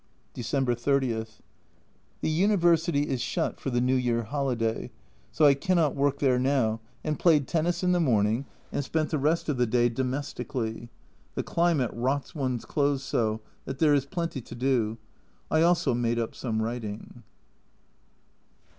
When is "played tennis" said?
7.19-7.83